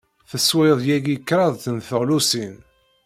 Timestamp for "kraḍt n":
1.27-1.77